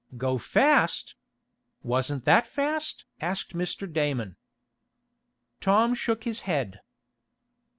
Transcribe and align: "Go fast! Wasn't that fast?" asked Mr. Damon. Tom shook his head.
"Go 0.17 0.39
fast! 0.39 1.13
Wasn't 1.83 2.25
that 2.25 2.47
fast?" 2.47 3.05
asked 3.21 3.53
Mr. 3.55 3.85
Damon. 3.91 4.35
Tom 5.59 5.93
shook 5.93 6.23
his 6.23 6.39
head. 6.39 6.79